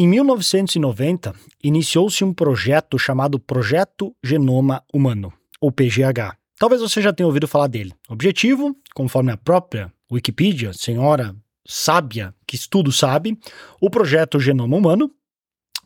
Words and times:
Em 0.00 0.06
1990, 0.06 1.34
iniciou-se 1.60 2.22
um 2.22 2.32
projeto 2.32 2.96
chamado 2.96 3.36
Projeto 3.36 4.14
Genoma 4.22 4.80
Humano, 4.94 5.32
ou 5.60 5.72
PGH. 5.72 6.36
Talvez 6.56 6.80
você 6.80 7.02
já 7.02 7.12
tenha 7.12 7.26
ouvido 7.26 7.48
falar 7.48 7.66
dele. 7.66 7.92
O 8.08 8.12
objetivo, 8.12 8.76
conforme 8.94 9.32
a 9.32 9.36
própria 9.36 9.92
Wikipedia, 10.08 10.72
senhora 10.72 11.34
sábia 11.66 12.32
que 12.46 12.54
estudo 12.54 12.92
sabe, 12.92 13.36
o 13.80 13.90
projeto 13.90 14.38
Genoma 14.38 14.76
Humano 14.76 15.10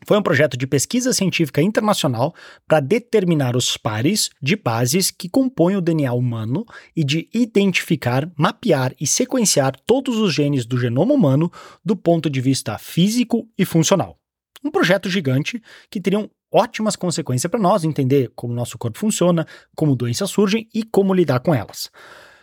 foi 0.05 0.17
um 0.17 0.21
projeto 0.21 0.57
de 0.57 0.67
pesquisa 0.67 1.13
científica 1.13 1.61
internacional 1.61 2.33
para 2.67 2.79
determinar 2.79 3.55
os 3.55 3.77
pares 3.77 4.29
de 4.41 4.55
bases 4.55 5.11
que 5.11 5.29
compõem 5.29 5.75
o 5.75 5.81
DNA 5.81 6.13
humano 6.13 6.65
e 6.95 7.03
de 7.03 7.29
identificar, 7.33 8.29
mapear 8.37 8.93
e 8.99 9.07
sequenciar 9.07 9.75
todos 9.85 10.17
os 10.17 10.33
genes 10.33 10.65
do 10.65 10.79
genoma 10.79 11.13
humano 11.13 11.51
do 11.83 11.95
ponto 11.95 12.29
de 12.29 12.41
vista 12.41 12.77
físico 12.77 13.47
e 13.57 13.65
funcional. 13.65 14.17
Um 14.63 14.71
projeto 14.71 15.09
gigante 15.09 15.61
que 15.89 15.99
teria 15.99 16.29
ótimas 16.51 16.95
consequências 16.95 17.49
para 17.49 17.59
nós 17.59 17.83
entender 17.83 18.31
como 18.35 18.53
nosso 18.53 18.77
corpo 18.77 18.99
funciona, 18.99 19.45
como 19.75 19.95
doenças 19.95 20.29
surgem 20.29 20.69
e 20.73 20.83
como 20.83 21.13
lidar 21.13 21.39
com 21.39 21.53
elas. 21.53 21.89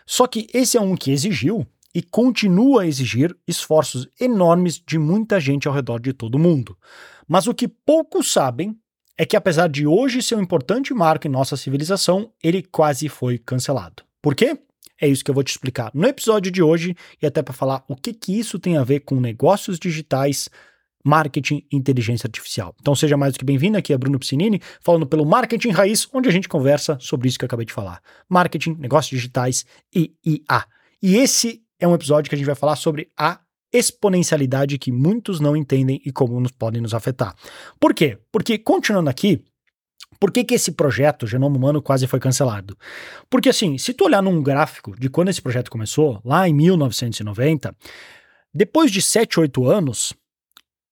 Só 0.04 0.26
que 0.26 0.48
esse 0.52 0.76
é 0.76 0.80
um 0.80 0.96
que 0.96 1.12
exigiu 1.12 1.66
e 1.94 2.02
continua 2.02 2.82
a 2.82 2.86
exigir 2.86 3.36
esforços 3.46 4.08
enormes 4.20 4.80
de 4.84 4.98
muita 4.98 5.40
gente 5.40 5.66
ao 5.66 5.74
redor 5.74 6.00
de 6.00 6.12
todo 6.12 6.34
o 6.36 6.38
mundo. 6.38 6.76
Mas 7.32 7.46
o 7.46 7.54
que 7.54 7.68
poucos 7.68 8.32
sabem 8.32 8.76
é 9.16 9.24
que, 9.24 9.36
apesar 9.36 9.68
de 9.68 9.86
hoje 9.86 10.20
ser 10.20 10.34
um 10.34 10.42
importante 10.42 10.92
marco 10.92 11.28
em 11.28 11.30
nossa 11.30 11.56
civilização, 11.56 12.32
ele 12.42 12.60
quase 12.60 13.08
foi 13.08 13.38
cancelado. 13.38 14.02
Por 14.20 14.34
quê? 14.34 14.58
É 15.00 15.06
isso 15.06 15.24
que 15.24 15.30
eu 15.30 15.34
vou 15.34 15.44
te 15.44 15.50
explicar 15.50 15.92
no 15.94 16.08
episódio 16.08 16.50
de 16.50 16.60
hoje 16.60 16.96
e 17.22 17.26
até 17.26 17.40
para 17.40 17.54
falar 17.54 17.84
o 17.86 17.94
que, 17.94 18.12
que 18.12 18.36
isso 18.36 18.58
tem 18.58 18.76
a 18.76 18.82
ver 18.82 19.00
com 19.00 19.20
negócios 19.20 19.78
digitais, 19.78 20.48
marketing 21.04 21.64
e 21.70 21.76
inteligência 21.76 22.26
artificial. 22.26 22.74
Então 22.80 22.96
seja 22.96 23.16
mais 23.16 23.34
do 23.34 23.38
que 23.38 23.44
bem-vindo, 23.44 23.78
aqui 23.78 23.92
é 23.92 23.96
Bruno 23.96 24.18
Piscinini, 24.18 24.60
falando 24.80 25.06
pelo 25.06 25.24
Marketing 25.24 25.70
Raiz, 25.70 26.08
onde 26.12 26.28
a 26.28 26.32
gente 26.32 26.48
conversa 26.48 26.98
sobre 27.00 27.28
isso 27.28 27.38
que 27.38 27.44
eu 27.44 27.46
acabei 27.46 27.64
de 27.64 27.72
falar. 27.72 28.02
Marketing, 28.28 28.74
negócios 28.76 29.16
digitais 29.16 29.64
e 29.94 30.12
IA. 30.26 30.66
E 31.00 31.16
esse 31.16 31.62
é 31.78 31.86
um 31.86 31.94
episódio 31.94 32.28
que 32.28 32.34
a 32.34 32.38
gente 32.38 32.46
vai 32.46 32.56
falar 32.56 32.74
sobre 32.74 33.08
a 33.16 33.38
exponencialidade 33.72 34.78
que 34.78 34.90
muitos 34.90 35.40
não 35.40 35.56
entendem 35.56 36.00
e 36.04 36.12
como 36.12 36.40
nos 36.40 36.52
podem 36.52 36.82
nos 36.82 36.94
afetar. 36.94 37.34
Por 37.78 37.94
quê? 37.94 38.18
Porque, 38.32 38.58
continuando 38.58 39.10
aqui, 39.10 39.44
por 40.18 40.32
que, 40.32 40.44
que 40.44 40.54
esse 40.54 40.72
projeto 40.72 41.26
Genoma 41.26 41.56
Humano 41.56 41.80
quase 41.80 42.06
foi 42.06 42.18
cancelado? 42.18 42.76
Porque 43.28 43.48
assim, 43.48 43.78
se 43.78 43.94
tu 43.94 44.04
olhar 44.04 44.22
num 44.22 44.42
gráfico 44.42 44.94
de 44.98 45.08
quando 45.08 45.28
esse 45.28 45.40
projeto 45.40 45.70
começou, 45.70 46.20
lá 46.24 46.48
em 46.48 46.52
1990, 46.52 47.74
depois 48.52 48.90
de 48.90 49.00
7, 49.00 49.40
8 49.40 49.66
anos, 49.66 50.12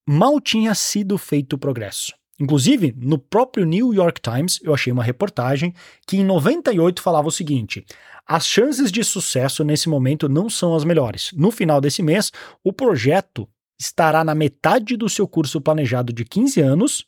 mal 0.08 0.40
tinha 0.40 0.74
sido 0.74 1.18
feito 1.18 1.58
progresso. 1.58 2.12
Inclusive, 2.41 2.94
no 2.97 3.19
próprio 3.19 3.67
New 3.67 3.92
York 3.92 4.20
Times, 4.20 4.61
eu 4.62 4.72
achei 4.72 4.92
uma 4.92 5.03
reportagem 5.03 5.75
que 6.06 6.17
em 6.17 6.25
98 6.25 7.03
falava 7.03 7.28
o 7.28 7.33
seguinte: 7.33 7.84
as 8.27 8.47
chances 8.47 8.92
de 8.92 9.03
sucesso 9.03 9.64
nesse 9.64 9.89
momento 9.89 10.28
não 10.28 10.48
são 10.48 10.75
as 10.75 10.84
melhores. 10.84 11.31
No 11.33 11.50
final 11.50 11.81
desse 11.81 12.03
mês, 12.03 12.31
o 12.62 12.72
projeto 12.72 13.48
estará 13.78 14.22
na 14.22 14.34
metade 14.34 14.97
do 14.97 15.09
seu 15.09 15.27
curso 15.27 15.61
planejado 15.61 16.12
de 16.12 16.25
15 16.25 16.61
anos, 16.61 17.06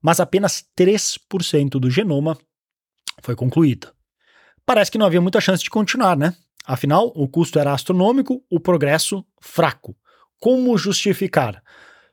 mas 0.00 0.20
apenas 0.20 0.64
3% 0.78 1.70
do 1.78 1.90
genoma 1.90 2.38
foi 3.22 3.34
concluído. 3.34 3.92
Parece 4.64 4.90
que 4.90 4.98
não 4.98 5.06
havia 5.06 5.20
muita 5.20 5.40
chance 5.40 5.62
de 5.62 5.70
continuar, 5.70 6.16
né? 6.16 6.34
Afinal, 6.64 7.12
o 7.14 7.26
custo 7.26 7.58
era 7.58 7.72
astronômico, 7.72 8.42
o 8.50 8.60
progresso 8.60 9.24
fraco. 9.40 9.96
Como 10.38 10.76
justificar? 10.78 11.62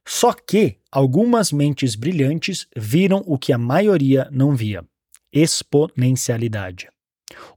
Só 0.10 0.32
que 0.32 0.78
algumas 0.90 1.52
mentes 1.52 1.94
brilhantes 1.94 2.66
viram 2.74 3.22
o 3.28 3.38
que 3.38 3.52
a 3.52 3.58
maioria 3.58 4.30
não 4.32 4.56
via: 4.56 4.86
exponencialidade. 5.34 6.88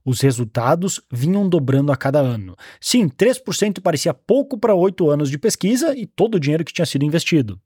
Os 0.03 0.19
resultados 0.19 0.99
vinham 1.09 1.47
dobrando 1.47 1.93
a 1.93 1.95
cada 1.95 2.19
ano. 2.19 2.57
Sim, 2.81 3.07
3% 3.07 3.79
parecia 3.81 4.13
pouco 4.13 4.57
para 4.57 4.75
oito 4.75 5.09
anos 5.09 5.31
de 5.31 5.37
pesquisa 5.37 5.97
e 5.97 6.05
todo 6.05 6.35
o 6.35 6.39
dinheiro 6.41 6.65
que 6.65 6.73
tinha 6.73 6.85
sido 6.85 7.05
investido. 7.05 7.57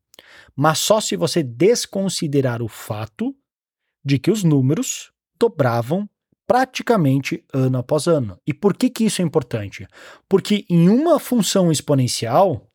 Mas 0.56 0.78
só 0.78 1.02
se 1.02 1.16
você 1.16 1.42
desconsiderar 1.42 2.62
o 2.62 2.68
fato 2.68 3.36
de 4.06 4.20
que 4.20 4.30
os 4.30 4.44
números 4.44 5.12
dobravam 5.40 6.08
praticamente 6.46 7.44
ano 7.52 7.80
após 7.80 8.06
ano. 8.06 8.40
E 8.46 8.54
por 8.54 8.78
que, 8.78 8.88
que 8.88 9.06
isso 9.06 9.24
é 9.24 9.26
importante? 9.26 9.88
Porque 10.30 10.64
em 10.70 10.90
uma 10.90 11.20
função 11.20 11.72
exponencial, 11.72 12.70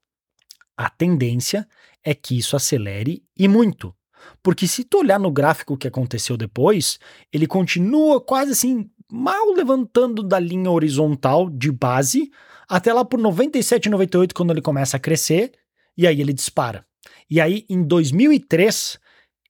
a 0.76 0.88
tendência 0.88 1.68
é 2.04 2.14
que 2.14 2.38
isso 2.38 2.56
acelere 2.56 3.22
e 3.36 3.48
muito. 3.48 3.94
Porque 4.42 4.66
se 4.66 4.84
tu 4.84 4.98
olhar 4.98 5.18
no 5.18 5.30
gráfico 5.30 5.76
que 5.76 5.88
aconteceu 5.88 6.36
depois, 6.36 6.98
ele 7.32 7.46
continua 7.46 8.20
quase 8.20 8.52
assim, 8.52 8.90
mal 9.10 9.52
levantando 9.52 10.22
da 10.22 10.38
linha 10.38 10.70
horizontal 10.70 11.48
de 11.48 11.70
base, 11.72 12.30
até 12.68 12.92
lá 12.92 13.04
por 13.04 13.18
97, 13.18 13.88
98, 13.88 14.34
quando 14.34 14.50
ele 14.50 14.62
começa 14.62 14.96
a 14.96 15.00
crescer, 15.00 15.52
e 15.96 16.06
aí 16.06 16.20
ele 16.20 16.32
dispara. 16.32 16.84
E 17.28 17.40
aí, 17.40 17.64
em 17.68 17.82
2003, 17.82 18.98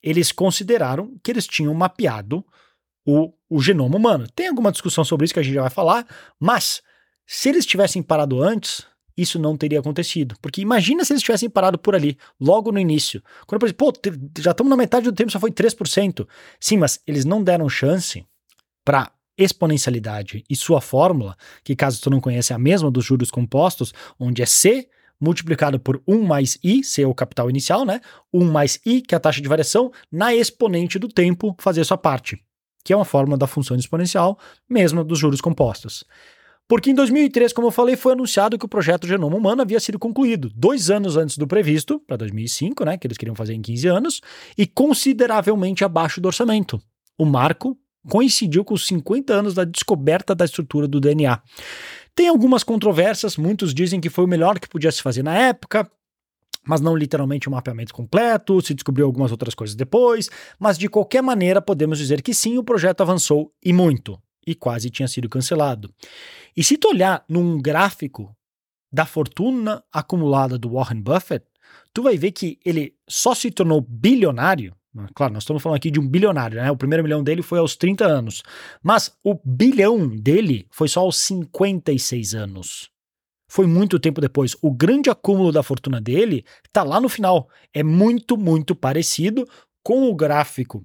eles 0.02 0.32
consideraram 0.32 1.16
que 1.22 1.30
eles 1.30 1.46
tinham 1.46 1.74
mapeado 1.74 2.44
o, 3.06 3.32
o 3.48 3.60
genoma 3.60 3.96
humano. 3.96 4.26
Tem 4.34 4.48
alguma 4.48 4.72
discussão 4.72 5.04
sobre 5.04 5.24
isso 5.24 5.34
que 5.34 5.40
a 5.40 5.42
gente 5.42 5.54
já 5.54 5.62
vai 5.62 5.70
falar, 5.70 6.06
mas 6.38 6.82
se 7.26 7.48
eles 7.48 7.66
tivessem 7.66 8.02
parado 8.02 8.42
antes, 8.42 8.86
isso 9.20 9.38
não 9.38 9.56
teria 9.56 9.80
acontecido. 9.80 10.36
Porque 10.40 10.60
imagina 10.60 11.04
se 11.04 11.12
eles 11.12 11.22
tivessem 11.22 11.50
parado 11.50 11.78
por 11.78 11.94
ali, 11.94 12.16
logo 12.40 12.72
no 12.72 12.78
início. 12.78 13.22
Quando 13.46 13.62
eu 13.62 13.68
pensei, 13.68 13.74
pô, 13.74 13.92
já 14.38 14.52
estamos 14.52 14.70
na 14.70 14.76
metade 14.76 15.04
do 15.04 15.12
tempo, 15.12 15.30
só 15.30 15.40
foi 15.40 15.50
3%. 15.50 16.26
Sim, 16.58 16.78
mas 16.78 17.00
eles 17.06 17.24
não 17.24 17.42
deram 17.42 17.68
chance 17.68 18.24
para 18.84 19.12
exponencialidade 19.36 20.44
e 20.48 20.56
sua 20.56 20.80
fórmula, 20.80 21.36
que 21.64 21.74
caso 21.74 22.00
tu 22.00 22.10
não 22.10 22.20
conhece 22.20 22.52
é 22.52 22.56
a 22.56 22.58
mesma 22.58 22.90
dos 22.90 23.04
juros 23.04 23.30
compostos, 23.30 23.92
onde 24.18 24.42
é 24.42 24.46
C 24.46 24.88
multiplicado 25.20 25.78
por 25.78 26.02
1 26.08 26.22
mais 26.22 26.58
I, 26.64 26.82
C 26.82 27.02
é 27.02 27.06
o 27.06 27.14
capital 27.14 27.50
inicial, 27.50 27.84
né? 27.84 28.00
1 28.32 28.50
mais 28.50 28.80
I, 28.86 29.02
que 29.02 29.14
é 29.14 29.16
a 29.16 29.20
taxa 29.20 29.40
de 29.40 29.48
variação, 29.48 29.92
na 30.10 30.34
exponente 30.34 30.98
do 30.98 31.08
tempo 31.08 31.54
fazer 31.58 31.84
sua 31.84 31.98
parte, 31.98 32.42
que 32.82 32.92
é 32.92 32.96
uma 32.96 33.04
fórmula 33.04 33.36
da 33.36 33.46
função 33.46 33.76
exponencial, 33.76 34.38
mesma 34.68 35.04
dos 35.04 35.18
juros 35.18 35.40
compostos. 35.40 36.04
Porque 36.70 36.88
em 36.88 36.94
2003, 36.94 37.52
como 37.52 37.66
eu 37.66 37.72
falei, 37.72 37.96
foi 37.96 38.12
anunciado 38.12 38.56
que 38.56 38.64
o 38.64 38.68
projeto 38.68 39.04
Genoma 39.04 39.36
Humano 39.36 39.60
havia 39.60 39.80
sido 39.80 39.98
concluído, 39.98 40.48
dois 40.54 40.88
anos 40.88 41.16
antes 41.16 41.36
do 41.36 41.44
previsto, 41.44 41.98
para 42.06 42.18
2005, 42.18 42.84
né, 42.84 42.96
que 42.96 43.08
eles 43.08 43.18
queriam 43.18 43.34
fazer 43.34 43.54
em 43.54 43.60
15 43.60 43.88
anos, 43.88 44.20
e 44.56 44.68
consideravelmente 44.68 45.84
abaixo 45.84 46.20
do 46.20 46.26
orçamento. 46.26 46.80
O 47.18 47.24
marco 47.24 47.76
coincidiu 48.08 48.64
com 48.64 48.74
os 48.74 48.86
50 48.86 49.34
anos 49.34 49.52
da 49.52 49.64
descoberta 49.64 50.32
da 50.32 50.44
estrutura 50.44 50.86
do 50.86 51.00
DNA. 51.00 51.42
Tem 52.14 52.28
algumas 52.28 52.62
controvérsias, 52.62 53.36
muitos 53.36 53.74
dizem 53.74 54.00
que 54.00 54.08
foi 54.08 54.24
o 54.24 54.28
melhor 54.28 54.60
que 54.60 54.68
podia 54.68 54.92
se 54.92 55.02
fazer 55.02 55.24
na 55.24 55.36
época, 55.36 55.90
mas 56.64 56.80
não 56.80 56.94
literalmente 56.94 57.48
um 57.48 57.52
mapeamento 57.52 57.92
completo, 57.92 58.62
se 58.62 58.74
descobriu 58.74 59.06
algumas 59.06 59.32
outras 59.32 59.56
coisas 59.56 59.74
depois, 59.74 60.30
mas 60.56 60.78
de 60.78 60.88
qualquer 60.88 61.20
maneira 61.20 61.60
podemos 61.60 61.98
dizer 61.98 62.22
que 62.22 62.32
sim, 62.32 62.58
o 62.58 62.62
projeto 62.62 63.00
avançou 63.00 63.52
e 63.60 63.72
muito 63.72 64.16
e 64.50 64.54
quase 64.54 64.90
tinha 64.90 65.08
sido 65.08 65.28
cancelado. 65.28 65.92
E 66.56 66.64
se 66.64 66.76
tu 66.76 66.88
olhar 66.88 67.24
num 67.28 67.60
gráfico 67.60 68.34
da 68.92 69.06
fortuna 69.06 69.82
acumulada 69.92 70.58
do 70.58 70.72
Warren 70.72 71.00
Buffett, 71.00 71.46
tu 71.94 72.02
vai 72.02 72.16
ver 72.16 72.32
que 72.32 72.58
ele 72.64 72.94
só 73.08 73.34
se 73.34 73.50
tornou 73.50 73.80
bilionário. 73.80 74.74
Claro, 75.14 75.32
nós 75.32 75.44
estamos 75.44 75.62
falando 75.62 75.76
aqui 75.76 75.90
de 75.90 76.00
um 76.00 76.08
bilionário, 76.08 76.60
né? 76.60 76.68
O 76.68 76.76
primeiro 76.76 77.04
milhão 77.04 77.22
dele 77.22 77.42
foi 77.42 77.60
aos 77.60 77.76
30 77.76 78.04
anos. 78.04 78.42
Mas 78.82 79.16
o 79.22 79.38
bilhão 79.44 80.08
dele 80.08 80.66
foi 80.68 80.88
só 80.88 81.00
aos 81.00 81.16
56 81.18 82.34
anos. 82.34 82.90
Foi 83.48 83.66
muito 83.66 84.00
tempo 84.00 84.20
depois. 84.20 84.56
O 84.60 84.72
grande 84.72 85.08
acúmulo 85.08 85.52
da 85.52 85.62
fortuna 85.62 86.00
dele 86.00 86.44
está 86.66 86.82
lá 86.82 87.00
no 87.00 87.08
final. 87.08 87.48
É 87.72 87.84
muito, 87.84 88.36
muito 88.36 88.74
parecido 88.74 89.46
com 89.82 90.10
o 90.10 90.14
gráfico 90.14 90.84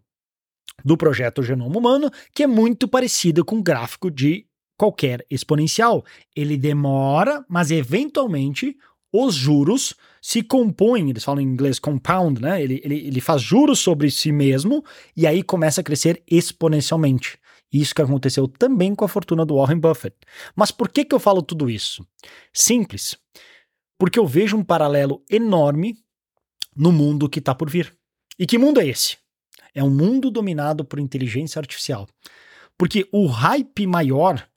do 0.84 0.98
projeto 0.98 1.44
Genoma 1.44 1.78
Humano, 1.78 2.12
que 2.34 2.44
é 2.44 2.48
muito 2.48 2.88
parecido 2.88 3.44
com 3.44 3.58
o 3.58 3.64
gráfico 3.64 4.12
de 4.12 4.46
qualquer 4.78 5.26
exponencial. 5.30 6.04
Ele 6.36 6.58
demora, 6.58 7.46
mas 7.48 7.72
eventualmente 7.72 8.78
os 9.14 9.34
juros 9.36 9.96
se 10.22 10.42
compõem, 10.42 11.10
eles 11.10 11.24
falam 11.24 11.42
em 11.42 11.48
inglês 11.48 11.80
compound, 11.80 12.42
né? 12.42 12.62
Ele, 12.62 12.82
ele, 12.84 13.08
ele 13.08 13.22
faz 13.22 13.42
juros 13.42 13.80
sobre 13.80 14.12
si 14.12 14.32
mesmo 14.32 14.84
e 15.16 15.26
aí 15.26 15.44
começa 15.44 15.82
a 15.82 15.84
crescer 15.84 16.22
exponencialmente. 16.30 17.38
Isso 17.72 17.94
que 17.96 18.02
aconteceu 18.02 18.48
também 18.48 18.96
com 18.96 19.06
a 19.06 19.08
fortuna 19.08 19.46
do 19.46 19.56
Warren 19.56 19.80
Buffett. 19.80 20.16
Mas 20.56 20.72
por 20.72 20.90
que, 20.90 21.06
que 21.06 21.14
eu 21.14 21.20
falo 21.20 21.42
tudo 21.42 21.70
isso? 21.70 22.06
Simples. 22.54 23.18
Porque 23.98 24.20
eu 24.20 24.28
vejo 24.28 24.58
um 24.58 24.64
paralelo 24.64 25.24
enorme 25.30 25.98
no 26.76 26.92
mundo 26.92 27.30
que 27.30 27.40
está 27.40 27.56
por 27.56 27.70
vir. 27.70 27.94
E 28.38 28.46
que 28.46 28.58
mundo 28.58 28.80
é 28.80 28.88
esse? 28.88 29.18
É 29.76 29.84
um 29.84 29.90
mundo 29.90 30.32
dominado 30.32 30.86
por 30.86 31.00
inteligência 31.00 31.60
artificial. 31.60 32.08
Porque 32.78 33.08
o 33.12 33.28
hype 33.28 33.86
maior 33.86 34.48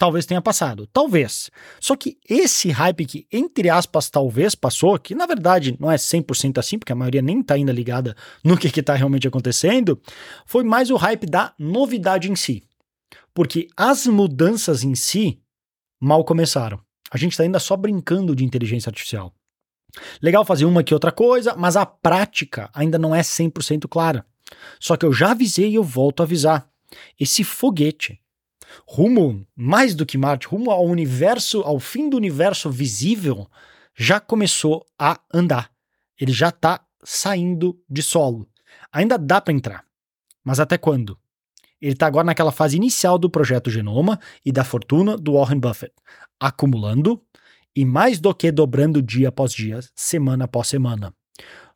talvez 0.00 0.24
tenha 0.24 0.40
passado. 0.40 0.86
Talvez. 0.86 1.50
Só 1.78 1.94
que 1.94 2.16
esse 2.26 2.70
hype 2.70 3.04
que, 3.04 3.26
entre 3.30 3.68
aspas, 3.68 4.08
talvez 4.08 4.54
passou, 4.54 4.98
que 4.98 5.14
na 5.14 5.26
verdade 5.26 5.76
não 5.78 5.92
é 5.92 5.96
100% 5.96 6.56
assim, 6.56 6.78
porque 6.78 6.92
a 6.92 6.96
maioria 6.96 7.20
nem 7.20 7.42
tá 7.42 7.52
ainda 7.52 7.70
ligada 7.70 8.16
no 8.42 8.56
que 8.56 8.70
que 8.70 8.82
tá 8.82 8.94
realmente 8.94 9.28
acontecendo, 9.28 10.00
foi 10.46 10.64
mais 10.64 10.90
o 10.90 10.96
hype 10.96 11.26
da 11.26 11.52
novidade 11.58 12.32
em 12.32 12.34
si. 12.34 12.62
Porque 13.34 13.68
as 13.76 14.06
mudanças 14.06 14.82
em 14.82 14.94
si 14.94 15.38
mal 16.00 16.24
começaram. 16.24 16.80
A 17.10 17.18
gente 17.18 17.36
tá 17.36 17.42
ainda 17.42 17.58
só 17.58 17.76
brincando 17.76 18.34
de 18.34 18.42
inteligência 18.42 18.88
artificial. 18.88 19.34
Legal 20.22 20.46
fazer 20.46 20.64
uma 20.64 20.82
que 20.82 20.94
outra 20.94 21.12
coisa, 21.12 21.54
mas 21.56 21.76
a 21.76 21.84
prática 21.84 22.70
ainda 22.72 22.98
não 22.98 23.14
é 23.14 23.20
100% 23.20 23.86
clara. 23.86 24.24
Só 24.78 24.96
que 24.96 25.04
eu 25.06 25.12
já 25.12 25.32
avisei 25.32 25.70
e 25.70 25.74
eu 25.74 25.84
volto 25.84 26.20
a 26.20 26.24
avisar. 26.24 26.68
Esse 27.18 27.44
foguete 27.44 28.20
rumo 28.86 29.46
mais 29.56 29.94
do 29.94 30.06
que 30.06 30.18
Marte, 30.18 30.46
rumo 30.46 30.70
ao 30.70 30.84
universo, 30.84 31.60
ao 31.62 31.78
fim 31.78 32.08
do 32.08 32.16
universo 32.16 32.70
visível, 32.70 33.48
já 33.96 34.20
começou 34.20 34.86
a 34.98 35.20
andar. 35.32 35.70
Ele 36.18 36.32
já 36.32 36.48
está 36.48 36.80
saindo 37.02 37.80
de 37.88 38.02
solo. 38.02 38.48
Ainda 38.92 39.18
dá 39.18 39.40
para 39.40 39.54
entrar, 39.54 39.84
mas 40.44 40.60
até 40.60 40.78
quando? 40.78 41.18
Ele 41.80 41.94
está 41.94 42.06
agora 42.06 42.26
naquela 42.26 42.52
fase 42.52 42.76
inicial 42.76 43.18
do 43.18 43.30
projeto 43.30 43.70
Genoma 43.70 44.20
e 44.44 44.52
da 44.52 44.64
fortuna 44.64 45.16
do 45.16 45.32
Warren 45.32 45.58
Buffett, 45.58 45.94
acumulando 46.38 47.22
e 47.74 47.84
mais 47.84 48.20
do 48.20 48.34
que 48.34 48.52
dobrando 48.52 49.00
dia 49.00 49.28
após 49.28 49.52
dia, 49.52 49.80
semana 49.94 50.44
após 50.44 50.68
semana. 50.68 51.14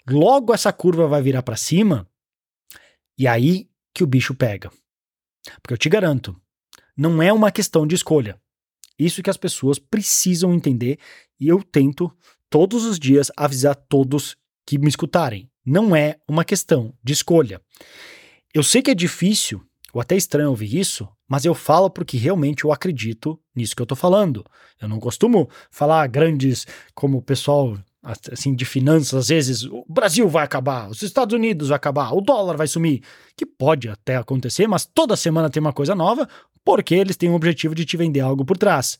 Logo 0.09 0.53
essa 0.53 0.73
curva 0.73 1.07
vai 1.07 1.23
virar 1.23 1.43
para 1.43 1.57
cima 1.57 2.07
e 3.19 3.27
aí 3.27 3.69
que 3.95 4.03
o 4.03 4.07
bicho 4.07 4.35
pega. 4.35 4.71
Porque 5.63 5.75
eu 5.75 5.79
te 5.79 5.89
garanto, 5.89 6.35
não 6.97 7.23
é 7.23 7.33
uma 7.33 7.51
questão 7.51 7.87
de 7.87 7.95
escolha. 7.95 8.41
Isso 8.99 9.23
que 9.23 9.31
as 9.31 9.37
pessoas 9.37 9.79
precisam 9.79 10.55
entender 10.55 10.99
e 11.39 11.49
eu 11.49 11.63
tento 11.63 12.11
todos 12.49 12.85
os 12.85 12.99
dias 12.99 13.31
avisar 13.37 13.75
todos 13.75 14.37
que 14.67 14.79
me 14.79 14.89
escutarem. 14.89 15.51
Não 15.65 15.95
é 15.95 16.19
uma 16.29 16.45
questão 16.45 16.95
de 17.03 17.13
escolha. 17.13 17.61
Eu 18.53 18.63
sei 18.63 18.83
que 18.83 18.91
é 18.91 18.95
difícil, 18.95 19.65
ou 19.93 20.01
até 20.01 20.17
estranho 20.17 20.51
ouvir 20.51 20.79
isso, 20.79 21.09
mas 21.29 21.45
eu 21.45 21.55
falo 21.55 21.91
porque 21.91 22.17
realmente 22.17 22.65
eu 22.65 22.73
acredito 22.73 23.41
nisso 23.55 23.75
que 23.75 23.83
eu 23.83 23.87
tô 23.87 23.97
falando. 23.97 24.45
Eu 24.81 24.89
não 24.89 25.01
costumo 25.01 25.49
falar 25.71 26.07
grandes 26.07 26.67
como 26.95 27.19
o 27.19 27.23
pessoal 27.23 27.77
assim 28.05 28.55
de 28.55 28.65
finanças, 28.65 29.15
às 29.15 29.29
vezes 29.29 29.65
o 29.65 29.85
Brasil 29.89 30.29
vai 30.29 30.45
acabar, 30.45 30.91
os 30.91 31.03
Estados 31.03 31.35
Unidos 31.35 31.69
vai 31.69 31.77
acabar, 31.77 32.13
o 32.13 32.21
dólar 32.21 32.57
vai 32.57 32.67
sumir, 32.67 33.03
que 33.37 33.47
pode 33.47 33.89
até 33.89 34.17
acontecer, 34.17 34.67
mas 34.67 34.85
toda 34.85 35.17
semana 35.17 35.49
tem 35.49 35.61
uma 35.61 35.73
coisa 35.73 35.95
nova, 35.95 36.29
porque 36.65 36.95
eles 36.95 37.17
têm 37.17 37.31
o 37.31 37.35
objetivo 37.35 37.75
de 37.75 37.85
te 37.85 37.97
vender 37.97 38.21
algo 38.21 38.45
por 38.45 38.59
trás. 38.59 38.99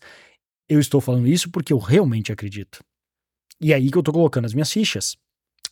Eu 0.67 0.79
estou 0.79 0.99
falando 0.99 1.27
isso 1.27 1.51
porque 1.51 1.71
eu 1.71 1.77
realmente 1.77 2.31
acredito. 2.31 2.79
E 3.61 3.71
é 3.71 3.75
aí 3.75 3.91
que 3.91 3.97
eu 3.97 4.03
tô 4.03 4.11
colocando 4.11 4.45
as 4.45 4.53
minhas 4.53 4.71
fichas. 4.71 5.15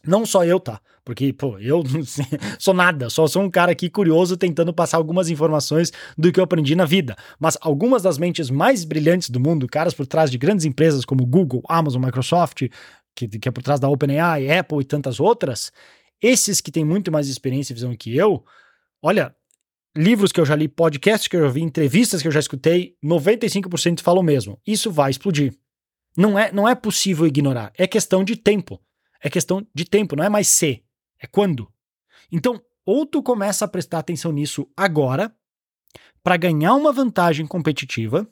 Não 0.06 0.25
só 0.25 0.44
eu, 0.44 0.59
tá? 0.59 0.81
Porque, 1.06 1.31
pô, 1.31 1.57
eu 1.59 1.81
sou 2.59 2.74
nada, 2.74 3.09
só 3.09 3.25
sou 3.25 3.41
um 3.41 3.50
cara 3.50 3.71
aqui 3.71 3.89
curioso 3.89 4.35
tentando 4.35 4.74
passar 4.74 4.97
algumas 4.97 5.30
informações 5.30 5.91
do 6.18 6.31
que 6.31 6.39
eu 6.39 6.44
aprendi 6.44 6.75
na 6.75 6.85
vida. 6.85 7.15
Mas 7.39 7.57
algumas 7.62 8.01
das 8.01 8.18
mentes 8.18 8.50
mais 8.50 8.83
brilhantes 8.83 9.30
do 9.30 9.39
mundo, 9.39 9.68
caras 9.68 9.94
por 9.94 10.06
trás 10.06 10.30
de 10.30 10.38
grandes 10.38 10.65
empresas 10.65 11.06
como 11.06 11.25
Google, 11.25 11.63
Amazon, 11.69 12.03
Microsoft, 12.03 12.63
que, 13.15 13.27
que 13.27 13.50
é 13.50 13.51
por 13.51 13.63
trás 13.63 13.80
da 13.80 13.89
OpenAI, 13.89 14.50
Apple 14.57 14.81
e 14.81 14.86
tantas 14.86 15.19
outras, 15.19 15.71
esses 16.21 16.62
que 16.62 16.71
têm 16.71 16.86
muito 16.86 17.12
mais 17.12 17.27
experiência 17.27 17.74
e 17.74 17.75
visão 17.75 17.95
que 17.95 18.15
eu, 18.15 18.44
olha, 19.01 19.36
livros 19.95 20.31
que 20.31 20.39
eu 20.39 20.45
já 20.45 20.56
li, 20.56 20.68
podcasts 20.68 21.27
que 21.27 21.36
eu 21.36 21.42
já 21.42 21.50
vi, 21.50 21.62
entrevistas 21.62 22.21
que 22.21 22.27
eu 22.27 22.31
já 22.31 22.39
escutei, 22.39 22.95
95% 23.04 24.01
falam 24.01 24.21
o 24.21 24.25
mesmo. 24.25 24.60
Isso 24.65 24.92
vai 24.92 25.12
explodir. 25.12 25.54
Não 26.15 26.38
é, 26.38 26.51
não 26.51 26.68
é 26.68 26.75
possível 26.75 27.25
ignorar. 27.27 27.71
É 27.77 27.88
questão 27.88 28.24
de 28.24 28.36
tempo. 28.36 28.80
É 29.21 29.30
questão 29.30 29.66
de 29.74 29.86
tempo, 29.86 30.16
não 30.16 30.24
é 30.24 30.30
mais 30.30 30.48
se. 30.48 30.83
É 31.19 31.27
quando. 31.27 31.71
Então, 32.31 32.62
ou 32.86 33.06
tu 33.06 33.24
começa 33.24 33.66
a 33.66 33.68
prestar 33.68 34.00
atenção 34.00 34.31
nisso 34.31 34.68
agora, 34.75 35.33
para 36.24 36.38
ganhar 36.38 36.74
uma 36.75 36.92
vantagem 36.92 37.45
competitiva 37.45 38.27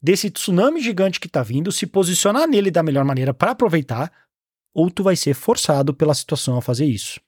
desse 0.00 0.30
tsunami 0.30 0.80
gigante 0.80 1.18
que 1.18 1.26
está 1.26 1.42
vindo, 1.42 1.72
se 1.72 1.86
posicionar 1.86 2.46
nele 2.46 2.70
da 2.70 2.82
melhor 2.82 3.04
maneira 3.04 3.32
para 3.32 3.52
aproveitar, 3.52 4.12
ou 4.74 4.90
tu 4.90 5.02
vai 5.02 5.16
ser 5.16 5.34
forçado 5.34 5.94
pela 5.94 6.14
situação 6.14 6.56
a 6.56 6.62
fazer 6.62 6.86
isso. 6.86 7.20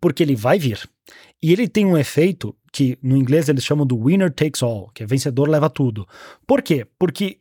Porque 0.00 0.22
ele 0.22 0.36
vai 0.36 0.58
vir. 0.58 0.88
E 1.42 1.52
ele 1.52 1.68
tem 1.68 1.86
um 1.86 1.96
efeito 1.96 2.56
que 2.72 2.98
no 3.02 3.16
inglês 3.16 3.48
eles 3.48 3.64
chamam 3.64 3.86
do 3.86 4.02
winner 4.02 4.32
takes 4.32 4.62
all, 4.62 4.90
que 4.94 5.02
é 5.02 5.06
vencedor 5.06 5.48
leva 5.48 5.70
tudo. 5.70 6.06
Por 6.46 6.62
quê? 6.62 6.86
Porque 6.98 7.38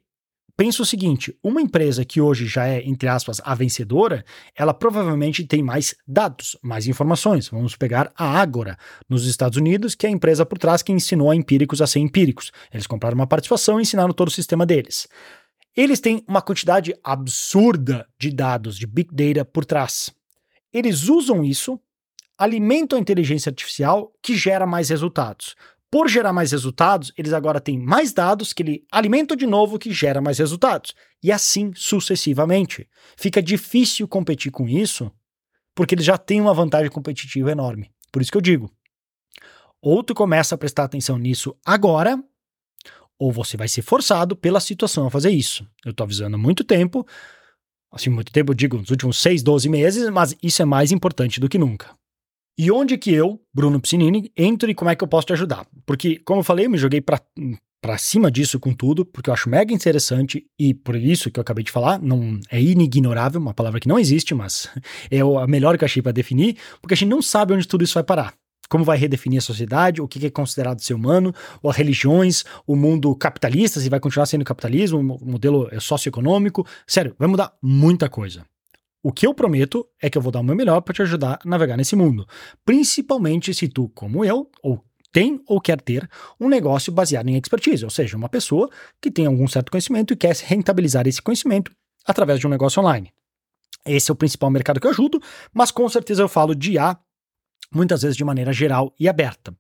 pensa 0.55 0.81
o 0.81 0.85
seguinte: 0.85 1.35
uma 1.43 1.61
empresa 1.61 2.05
que 2.05 2.21
hoje 2.21 2.45
já 2.45 2.67
é, 2.67 2.81
entre 2.85 3.07
aspas, 3.07 3.41
a 3.43 3.55
vencedora, 3.55 4.23
ela 4.55 4.73
provavelmente 4.73 5.45
tem 5.45 5.63
mais 5.63 5.95
dados, 6.07 6.57
mais 6.61 6.87
informações. 6.87 7.49
Vamos 7.49 7.75
pegar 7.75 8.11
a 8.15 8.39
Agora, 8.39 8.77
nos 9.09 9.25
Estados 9.25 9.57
Unidos, 9.57 9.95
que 9.95 10.05
é 10.05 10.09
a 10.09 10.13
empresa 10.13 10.45
por 10.45 10.57
trás 10.57 10.81
que 10.81 10.91
ensinou 10.91 11.31
a 11.31 11.35
empíricos 11.35 11.81
a 11.81 11.87
ser 11.87 11.99
empíricos. 11.99 12.51
Eles 12.71 12.87
compraram 12.87 13.15
uma 13.15 13.27
participação 13.27 13.79
e 13.79 13.83
ensinaram 13.83 14.13
todo 14.13 14.27
o 14.27 14.31
sistema 14.31 14.65
deles. 14.65 15.07
Eles 15.75 15.99
têm 15.99 16.23
uma 16.27 16.41
quantidade 16.41 16.93
absurda 17.03 18.07
de 18.19 18.31
dados, 18.31 18.77
de 18.77 18.85
big 18.85 19.09
data 19.13 19.43
por 19.45 19.65
trás. 19.65 20.11
Eles 20.71 21.09
usam 21.09 21.43
isso 21.43 21.79
alimentam 22.37 22.97
a 22.97 23.01
inteligência 23.01 23.49
artificial 23.49 24.11
que 24.21 24.35
gera 24.35 24.65
mais 24.65 24.89
resultados. 24.89 25.55
Por 25.89 26.09
gerar 26.09 26.33
mais 26.33 26.51
resultados, 26.51 27.13
eles 27.15 27.33
agora 27.33 27.61
têm 27.61 27.77
mais 27.77 28.11
dados 28.11 28.51
que 28.51 28.63
ele 28.63 28.83
alimenta 28.91 29.35
de 29.35 29.45
novo 29.45 29.77
que 29.77 29.93
gera 29.93 30.19
mais 30.19 30.39
resultados. 30.39 30.93
E 31.21 31.31
assim 31.31 31.71
sucessivamente. 31.75 32.89
Fica 33.15 33.41
difícil 33.41 34.07
competir 34.07 34.51
com 34.51 34.67
isso, 34.67 35.11
porque 35.75 35.93
eles 35.93 36.05
já 36.05 36.17
têm 36.17 36.41
uma 36.41 36.53
vantagem 36.53 36.89
competitiva 36.89 37.51
enorme. 37.51 37.91
Por 38.11 38.21
isso 38.21 38.31
que 38.31 38.37
eu 38.37 38.41
digo: 38.41 38.71
ou 39.79 40.03
tu 40.03 40.15
começa 40.15 40.55
a 40.55 40.57
prestar 40.57 40.85
atenção 40.85 41.17
nisso 41.19 41.55
agora, 41.63 42.21
ou 43.19 43.31
você 43.31 43.55
vai 43.57 43.67
ser 43.67 43.81
forçado 43.81 44.35
pela 44.35 44.59
situação 44.59 45.07
a 45.07 45.11
fazer 45.11 45.31
isso. 45.31 45.65
Eu 45.85 45.91
estou 45.91 46.03
avisando 46.03 46.35
há 46.35 46.39
muito 46.39 46.63
tempo, 46.63 47.05
assim, 47.91 48.09
muito 48.09 48.31
tempo, 48.31 48.51
eu 48.51 48.55
digo, 48.55 48.77
nos 48.77 48.89
últimos 48.89 49.17
6, 49.19 49.43
12 49.43 49.69
meses, 49.69 50.09
mas 50.09 50.35
isso 50.41 50.61
é 50.61 50.65
mais 50.65 50.91
importante 50.91 51.39
do 51.39 51.49
que 51.49 51.57
nunca. 51.57 51.95
E 52.57 52.71
onde 52.71 52.97
que 52.97 53.11
eu, 53.11 53.41
Bruno 53.53 53.79
Piscinini, 53.79 54.31
entro 54.37 54.69
e 54.69 54.75
como 54.75 54.91
é 54.91 54.95
que 54.95 55.03
eu 55.03 55.07
posso 55.07 55.27
te 55.27 55.33
ajudar? 55.33 55.65
Porque, 55.85 56.19
como 56.19 56.41
eu 56.41 56.43
falei, 56.43 56.65
eu 56.65 56.69
me 56.69 56.77
joguei 56.77 57.01
para 57.01 57.21
para 57.83 57.97
cima 57.97 58.31
disso 58.31 58.61
com 58.61 58.73
tudo, 58.73 59.05
porque 59.05 59.29
eu 59.29 59.33
acho 59.33 59.49
mega 59.49 59.73
interessante 59.73 60.47
e 60.57 60.73
por 60.73 60.95
isso 60.95 61.29
que 61.29 61.37
eu 61.37 61.41
acabei 61.41 61.65
de 61.65 61.71
falar, 61.71 61.99
não 61.99 62.39
é 62.49 62.61
inignorável, 62.61 63.41
uma 63.41 63.53
palavra 63.53 63.77
que 63.77 63.89
não 63.89 63.99
existe, 63.99 64.33
mas 64.33 64.69
é 65.11 65.19
a 65.19 65.47
melhor 65.47 65.77
que 65.77 65.83
eu 65.83 65.85
achei 65.85 66.01
para 66.01 66.13
definir, 66.13 66.55
porque 66.79 66.93
a 66.93 66.95
gente 66.95 67.09
não 67.09 67.21
sabe 67.21 67.53
onde 67.53 67.67
tudo 67.67 67.83
isso 67.83 67.95
vai 67.95 68.03
parar. 68.03 68.33
Como 68.69 68.83
vai 68.83 68.97
redefinir 68.97 69.39
a 69.39 69.41
sociedade, 69.41 70.01
o 70.01 70.07
que 70.07 70.25
é 70.25 70.29
considerado 70.29 70.79
ser 70.79 70.93
humano, 70.93 71.33
ou 71.61 71.69
as 71.69 71.75
religiões, 71.75 72.43
o 72.65 72.75
mundo 72.75 73.15
capitalista, 73.15 73.79
se 73.79 73.89
vai 73.89 73.99
continuar 73.99 74.25
sendo 74.25 74.43
capitalismo, 74.43 74.99
o 74.99 75.31
modelo 75.31 75.69
socioeconômico. 75.79 76.65
Sério, 76.87 77.15
vai 77.19 77.27
mudar 77.27 77.53
muita 77.61 78.09
coisa. 78.09 78.45
O 79.03 79.11
que 79.11 79.27
eu 79.27 79.33
prometo 79.33 79.85
é 80.01 80.09
que 80.09 80.17
eu 80.17 80.21
vou 80.21 80.31
dar 80.31 80.39
o 80.39 80.43
meu 80.43 80.55
melhor 80.55 80.79
para 80.81 80.93
te 80.93 81.01
ajudar 81.01 81.39
a 81.43 81.47
navegar 81.47 81.75
nesse 81.75 81.93
mundo, 81.95 82.25
principalmente 82.65 83.53
se 83.53 83.67
tu, 83.67 83.89
como 83.89 84.23
eu, 84.23 84.49
ou 84.63 84.81
tem 85.11 85.41
ou 85.45 85.61
quer 85.61 85.79
ter 85.79 86.09
um 86.39 86.47
negócio 86.47 86.91
baseado 86.91 87.27
em 87.29 87.37
expertise, 87.37 87.83
ou 87.83 87.91
seja, 87.91 88.17
uma 88.17 88.29
pessoa 88.29 88.69
que 89.01 89.11
tem 89.11 89.25
algum 89.25 89.47
certo 89.47 89.71
conhecimento 89.71 90.13
e 90.13 90.15
quer 90.15 90.35
rentabilizar 90.37 91.05
esse 91.07 91.21
conhecimento 91.21 91.71
através 92.05 92.39
de 92.39 92.47
um 92.47 92.49
negócio 92.49 92.81
online. 92.81 93.11
Esse 93.85 94.09
é 94.09 94.13
o 94.13 94.15
principal 94.15 94.49
mercado 94.49 94.79
que 94.79 94.87
eu 94.87 94.91
ajudo, 94.91 95.21
mas 95.53 95.69
com 95.69 95.87
certeza 95.89 96.23
eu 96.23 96.29
falo 96.29 96.55
de 96.55 96.79
A, 96.79 96.97
muitas 97.73 98.01
vezes 98.01 98.17
de 98.17 98.23
maneira 98.23 98.53
geral 98.53 98.93
e 98.99 99.07
aberta. 99.09 99.53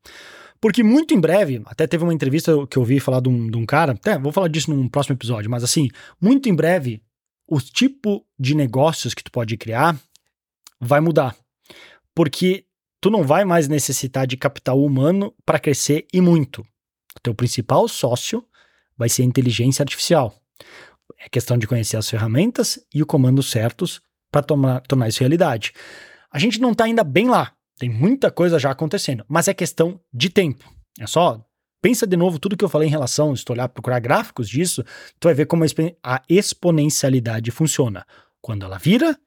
Porque 0.61 0.81
muito 0.81 1.13
em 1.13 1.19
breve, 1.19 1.61
até 1.65 1.85
teve 1.85 2.03
uma 2.03 2.13
entrevista 2.13 2.53
que 2.67 2.77
eu 2.77 2.81
ouvi 2.81 2.99
falar 2.99 3.19
de 3.19 3.27
um, 3.27 3.49
de 3.49 3.57
um 3.57 3.65
cara, 3.65 3.91
até 3.91 4.17
vou 4.17 4.31
falar 4.31 4.47
disso 4.47 4.73
num 4.73 4.87
próximo 4.87 5.15
episódio, 5.15 5.51
mas 5.51 5.63
assim, 5.63 5.89
muito 6.21 6.47
em 6.47 6.55
breve 6.55 7.01
o 7.47 7.59
tipo 7.59 8.25
de 8.39 8.55
negócios 8.55 9.13
que 9.13 9.23
tu 9.23 9.31
pode 9.31 9.57
criar 9.57 9.97
vai 10.79 11.01
mudar. 11.01 11.35
Porque 12.15 12.65
tu 13.01 13.09
não 13.09 13.23
vai 13.23 13.43
mais 13.43 13.67
necessitar 13.67 14.25
de 14.25 14.37
capital 14.37 14.81
humano 14.81 15.33
para 15.45 15.59
crescer 15.59 16.07
e 16.13 16.21
muito. 16.21 16.61
O 16.61 17.19
teu 17.21 17.35
principal 17.35 17.87
sócio 17.87 18.45
vai 18.97 19.09
ser 19.09 19.23
a 19.23 19.25
inteligência 19.25 19.83
artificial. 19.83 20.33
É 21.19 21.27
questão 21.27 21.57
de 21.57 21.67
conhecer 21.67 21.97
as 21.97 22.09
ferramentas 22.09 22.79
e 22.93 23.01
o 23.01 23.05
comando 23.05 23.43
certos 23.43 24.01
para 24.31 24.43
tornar 24.43 25.07
isso 25.09 25.19
realidade. 25.19 25.73
A 26.31 26.39
gente 26.39 26.59
não 26.59 26.71
está 26.71 26.85
ainda 26.85 27.03
bem 27.03 27.29
lá. 27.29 27.53
Tem 27.77 27.89
muita 27.89 28.31
coisa 28.31 28.59
já 28.59 28.71
acontecendo, 28.71 29.25
mas 29.27 29.47
é 29.47 29.53
questão 29.53 29.99
de 30.13 30.29
tempo. 30.29 30.71
É 30.99 31.07
só 31.07 31.43
Pensa 31.83 32.07
de 32.07 32.15
novo 32.15 32.39
tudo 32.39 32.55
que 32.55 32.63
eu 32.63 32.69
falei 32.69 32.87
em 32.87 32.91
relação, 32.91 33.35
se 33.35 33.43
tu 33.43 33.51
olhar, 33.51 33.67
procurar 33.67 33.99
gráficos 33.99 34.47
disso, 34.47 34.85
tu 35.19 35.25
vai 35.25 35.33
ver 35.33 35.47
como 35.47 35.65
a 36.01 36.21
exponencialidade 36.29 37.51
funciona. 37.51 38.07
Quando 38.41 38.63
ela 38.65 38.77
vira, 38.77 39.19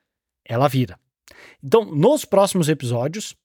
ela 0.42 0.66
vira. 0.66 0.98
Então, 1.62 1.84
nos 1.84 2.24
próximos 2.24 2.70
episódios, 2.70 3.36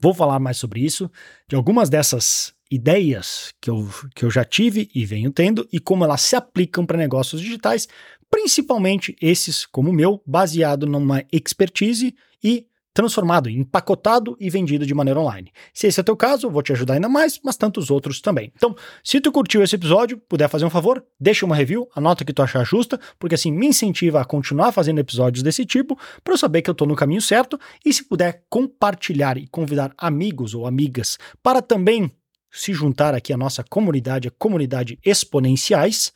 vou 0.00 0.14
falar 0.14 0.38
mais 0.38 0.56
sobre 0.56 0.80
isso, 0.80 1.10
de 1.46 1.54
algumas 1.54 1.90
dessas 1.90 2.54
ideias 2.70 3.52
que 3.60 3.68
eu, 3.68 3.86
que 4.14 4.24
eu 4.24 4.30
já 4.30 4.42
tive 4.42 4.90
e 4.94 5.04
venho 5.04 5.30
tendo 5.30 5.68
e 5.70 5.78
como 5.78 6.02
elas 6.02 6.22
se 6.22 6.34
aplicam 6.34 6.86
para 6.86 6.96
negócios 6.96 7.42
digitais, 7.42 7.88
principalmente 8.30 9.14
esses 9.20 9.66
como 9.66 9.90
o 9.90 9.92
meu, 9.92 10.22
baseado 10.26 10.86
numa 10.86 11.22
expertise 11.30 12.14
e 12.42 12.66
transformado, 12.92 13.48
empacotado 13.48 14.36
e 14.40 14.50
vendido 14.50 14.84
de 14.84 14.94
maneira 14.94 15.20
online. 15.20 15.52
Se 15.72 15.86
esse 15.86 16.00
é 16.00 16.02
o 16.02 16.04
teu 16.04 16.16
caso, 16.16 16.50
vou 16.50 16.62
te 16.62 16.72
ajudar 16.72 16.94
ainda 16.94 17.08
mais, 17.08 17.40
mas 17.44 17.56
tantos 17.56 17.90
outros 17.90 18.20
também. 18.20 18.52
Então, 18.56 18.74
se 19.04 19.20
tu 19.20 19.30
curtiu 19.30 19.62
esse 19.62 19.76
episódio, 19.76 20.18
puder 20.28 20.48
fazer 20.48 20.64
um 20.64 20.70
favor, 20.70 21.04
deixa 21.18 21.46
uma 21.46 21.56
review, 21.56 21.88
anota 21.94 22.22
o 22.22 22.26
que 22.26 22.32
tu 22.32 22.42
achar 22.42 22.64
justa, 22.64 22.98
porque 23.18 23.34
assim 23.34 23.52
me 23.52 23.66
incentiva 23.66 24.20
a 24.20 24.24
continuar 24.24 24.72
fazendo 24.72 24.98
episódios 24.98 25.42
desse 25.42 25.64
tipo, 25.64 25.98
para 26.24 26.34
eu 26.34 26.38
saber 26.38 26.62
que 26.62 26.70
eu 26.70 26.74
tô 26.74 26.86
no 26.86 26.96
caminho 26.96 27.22
certo, 27.22 27.58
e 27.84 27.92
se 27.92 28.04
puder 28.04 28.44
compartilhar 28.48 29.36
e 29.38 29.46
convidar 29.46 29.92
amigos 29.96 30.54
ou 30.54 30.66
amigas 30.66 31.18
para 31.42 31.62
também 31.62 32.10
se 32.50 32.72
juntar 32.72 33.14
aqui 33.14 33.32
à 33.32 33.36
nossa 33.36 33.62
comunidade, 33.62 34.28
a 34.28 34.32
comunidade 34.32 34.98
exponenciais, 35.04 36.12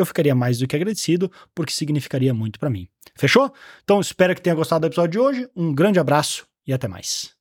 eu 0.00 0.06
ficaria 0.06 0.34
mais 0.34 0.58
do 0.58 0.66
que 0.66 0.76
agradecido, 0.76 1.30
porque 1.54 1.72
significaria 1.72 2.34
muito 2.34 2.58
para 2.58 2.70
mim. 2.70 2.88
Fechou? 3.16 3.52
Então 3.82 4.00
espero 4.00 4.34
que 4.34 4.40
tenha 4.40 4.54
gostado 4.54 4.82
do 4.82 4.86
episódio 4.90 5.10
de 5.10 5.18
hoje. 5.18 5.48
Um 5.56 5.74
grande 5.74 5.98
abraço 5.98 6.46
e 6.66 6.72
até 6.72 6.86
mais. 6.86 7.37